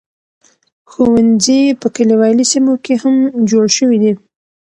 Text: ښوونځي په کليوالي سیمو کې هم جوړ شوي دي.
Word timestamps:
ښوونځي 0.91 1.61
په 1.81 1.87
کليوالي 1.95 2.45
سیمو 2.53 2.73
کې 2.83 2.93
هم 3.03 3.15
جوړ 3.49 3.65
شوي 3.77 3.97
دي. 4.03 4.13